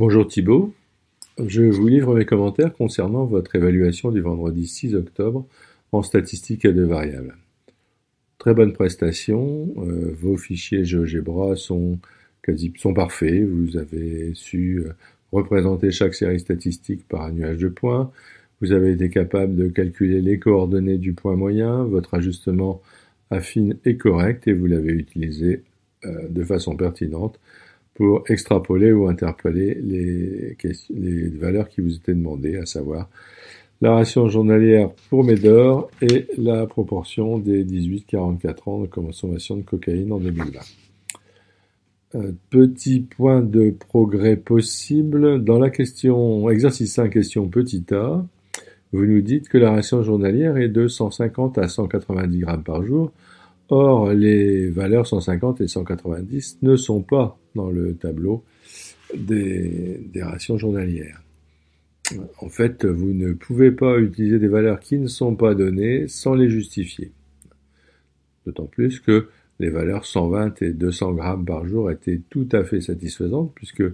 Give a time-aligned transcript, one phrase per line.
[0.00, 0.72] Bonjour Thibault,
[1.46, 5.46] je vous livre mes commentaires concernant votre évaluation du vendredi 6 octobre
[5.92, 7.36] en statistiques à deux variables.
[8.38, 11.98] Très bonne prestation, euh, vos fichiers GeoGebra sont,
[12.42, 14.94] quasi, sont parfaits, vous avez su euh,
[15.32, 18.10] représenter chaque série statistique par un nuage de points,
[18.62, 22.80] vous avez été capable de calculer les coordonnées du point moyen, votre ajustement
[23.28, 25.62] affine est correct et vous l'avez utilisé
[26.06, 27.38] euh, de façon pertinente
[28.00, 30.56] pour extrapoler ou interpeller les,
[30.88, 33.10] les valeurs qui vous étaient demandées, à savoir
[33.82, 40.12] la ration journalière pour Médor et la proportion des 18-44 ans de consommation de cocaïne
[40.12, 40.60] en 2020.
[42.14, 45.44] Euh, petit point de progrès possible.
[45.44, 48.24] Dans la question exercice 5, question petit a,
[48.94, 53.12] vous nous dites que la ration journalière est de 150 à 190 grammes par jour
[53.70, 58.42] Or, les valeurs 150 et 190 ne sont pas dans le tableau
[59.16, 61.22] des, rations journalières.
[62.40, 66.34] En fait, vous ne pouvez pas utiliser des valeurs qui ne sont pas données sans
[66.34, 67.12] les justifier.
[68.44, 69.28] D'autant plus que
[69.60, 73.84] les valeurs 120 et 200 grammes par jour étaient tout à fait satisfaisantes puisque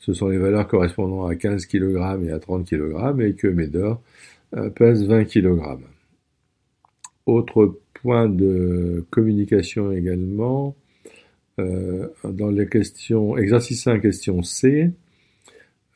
[0.00, 4.02] ce sont les valeurs correspondant à 15 kg et à 30 kg et que Médor
[4.74, 5.60] pèse 20 kg.
[7.26, 10.76] Autre point de communication également.
[11.58, 14.90] Euh, dans les questions, exercice 1, question C,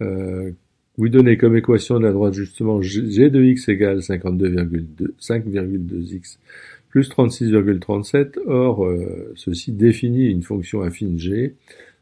[0.01, 0.53] euh,
[0.97, 6.39] vous donnez comme équation de la droite justement g de x égale 5,2x
[6.89, 8.39] plus 36,37.
[8.47, 11.55] Or, euh, ceci définit une fonction affine g.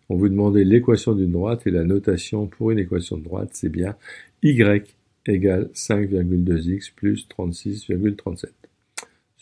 [0.08, 3.70] On vous demandait l'équation d'une droite et la notation pour une équation de droite, c'est
[3.70, 3.96] bien
[4.42, 4.62] y
[5.26, 8.65] égale 5,2x plus 36,37.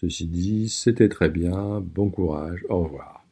[0.04, 3.24] Ceci dit, c'était très bien, bon courage, au revoir.